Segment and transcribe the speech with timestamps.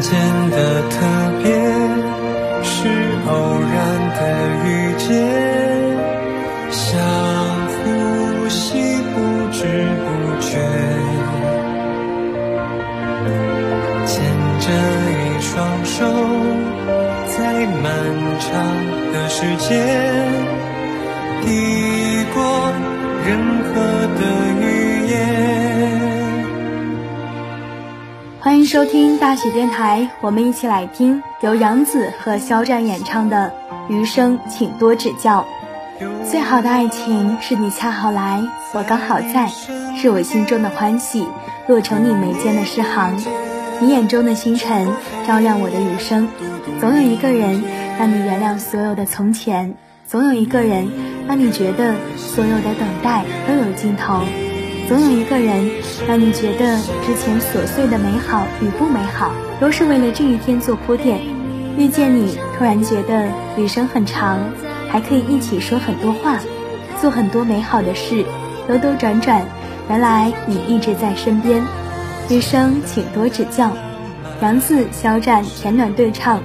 [0.00, 0.10] 间
[0.50, 0.56] 的
[0.88, 0.96] 特
[1.42, 1.48] 别，
[2.62, 2.88] 是
[3.28, 3.30] 偶
[3.60, 3.76] 然
[4.14, 4.20] 的
[4.64, 4.66] 遇
[4.98, 5.06] 见，
[6.70, 6.88] 相
[7.68, 8.58] 互吸
[9.14, 9.16] 不
[9.52, 9.58] 知
[10.04, 10.06] 不
[10.40, 10.50] 觉，
[14.06, 14.14] 牵
[14.60, 14.66] 着
[15.10, 15.96] 一双手，
[17.36, 17.36] 在
[17.82, 17.84] 漫
[18.40, 18.46] 长
[19.12, 19.68] 的时间，
[21.42, 21.46] 抵
[22.34, 22.38] 过
[23.26, 23.28] 任
[23.64, 23.68] 何
[24.18, 24.20] 的
[24.60, 24.77] 雨。
[28.68, 33.50] 收听大喜电台，我们一起来听由杨紫和肖战演唱的
[33.88, 35.46] 《余生，请多指教》。
[36.30, 38.42] 最好的爱情是你恰好来，
[38.74, 39.46] 我刚好在，
[39.96, 41.26] 是我心中的欢喜，
[41.66, 43.16] 落成你眉间的诗行。
[43.80, 44.86] 你眼中的星辰，
[45.26, 46.28] 照亮我的余生。
[46.78, 47.64] 总有一个人
[47.98, 50.90] 让你原谅所有的从前，总有一个人
[51.26, 54.20] 让你觉得所有的等待都有尽头。
[54.88, 55.70] 总有一个人
[56.06, 59.30] 让你觉得之前琐碎的美好与不美好，
[59.60, 61.20] 都是为了这一天做铺垫。
[61.76, 63.28] 遇见你，突然觉得
[63.58, 64.40] 余生很长，
[64.88, 66.38] 还可以一起说很多话，
[67.02, 68.24] 做很多美好的事。
[68.66, 69.44] 兜兜转转，
[69.90, 71.62] 原来你一直在身边。
[72.30, 73.70] 余生，请多指教。
[74.40, 76.40] 杨紫、肖战甜暖对唱，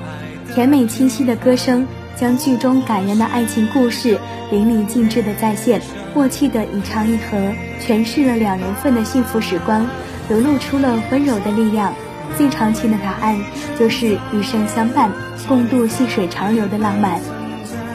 [0.53, 4.19] 甜美清晰的歌声将剧中感人的爱情故事
[4.51, 5.81] 淋漓尽致的再现。
[6.13, 7.37] 默契的一唱一和，
[7.81, 9.87] 诠释了两人份的幸福时光，
[10.29, 11.93] 流露出了温柔的力量。
[12.37, 13.37] 最长情的答案
[13.77, 15.11] 就是余生相伴，
[15.47, 17.19] 共度细水长流的浪漫。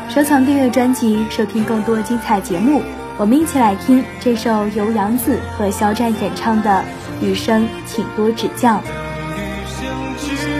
[0.08, 2.82] 收藏订阅专辑，收听更多精彩节目。
[3.16, 6.84] 我们一起来听这首由杨紫和肖战演唱的
[7.24, 8.74] 《余生，请多指教》。
[9.36, 10.57] 余生只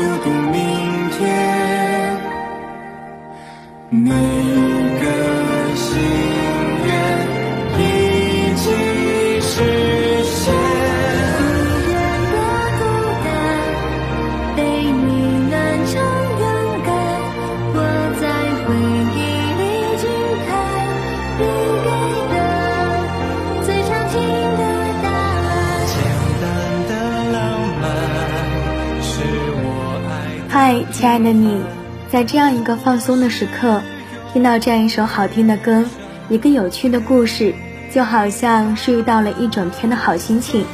[0.00, 0.69] You.
[30.52, 31.62] 嗨，亲爱的你，
[32.10, 33.80] 在这样一个放松的时刻，
[34.32, 35.84] 听到这样一首好听的歌，
[36.28, 37.54] 一个有趣的故事，
[37.94, 40.64] 就好像是遇到了一整天的好心情。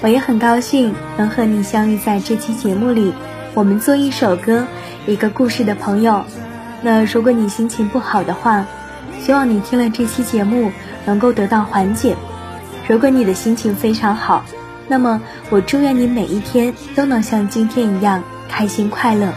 [0.00, 3.12] 我也很高兴能和你相遇在这期节目里，
[3.52, 4.64] 我们做一首歌，
[5.08, 6.24] 一个故事的朋友。
[6.80, 8.64] 那如果你心情不好的话，
[9.20, 10.70] 希望你听了这期节目
[11.04, 12.14] 能够得到缓解。
[12.86, 14.44] 如果你的心情非常好，
[14.86, 18.22] 那么我祝愿你每一天都能像今天一样。
[18.50, 19.32] 开心快乐，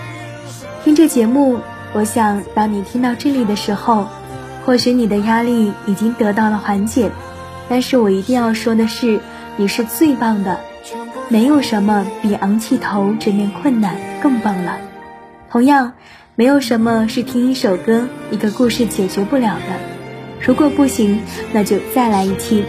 [0.84, 1.60] 听着节目，
[1.94, 4.08] 我想当你听到这里的时候，
[4.66, 7.12] 或许你的压力已经得到了缓解。
[7.70, 9.22] 但是我一定要说的是，
[9.56, 10.60] 你是最棒的，
[11.30, 14.78] 没有什么比昂起头直面困难更棒了。
[15.50, 15.94] 同样，
[16.36, 19.80] 没有什么是听一首歌、一个故事解决不了的。
[20.42, 21.22] 如果不行，
[21.54, 22.66] 那就再来一期。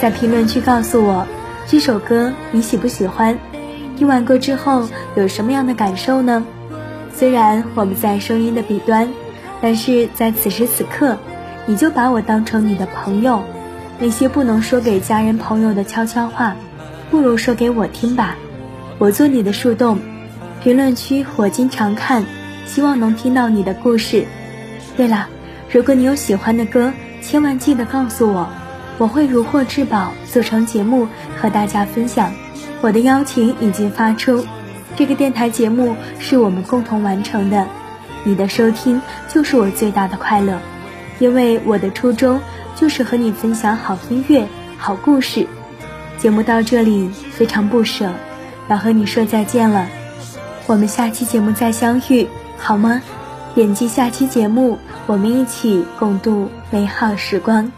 [0.00, 1.26] 在评论区告诉我，
[1.66, 3.38] 这首歌你喜不喜欢？
[3.98, 6.44] 听完歌之后有什么样的感受呢？
[7.12, 9.08] 虽然我们在声音的彼端，
[9.60, 11.18] 但是在此时此刻，
[11.66, 13.42] 你就把我当成你的朋友。
[13.98, 16.54] 那些不能说给家人朋友的悄悄话，
[17.10, 18.36] 不如说给我听吧。
[18.98, 19.98] 我做你的树洞，
[20.62, 22.24] 评论区我经常看，
[22.66, 24.24] 希望能听到你的故事。
[24.96, 25.26] 对了，
[25.72, 28.48] 如果你有喜欢的歌，千万记得告诉我，
[28.96, 32.32] 我会如获至宝，做成节目和大家分享。
[32.80, 34.46] 我的邀请已经发出，
[34.96, 37.66] 这个电台节目是我们共同完成的，
[38.24, 40.60] 你的收听就是我最大的快乐，
[41.18, 42.40] 因为我的初衷
[42.76, 44.46] 就是和你分享好音乐、
[44.76, 45.46] 好故事。
[46.18, 48.12] 节目到这里非常不舍，
[48.68, 49.88] 要和你说再见了，
[50.66, 52.28] 我们下期节目再相遇，
[52.58, 53.02] 好吗？
[53.54, 57.72] 点击下期节目，我们一起共度美好时光。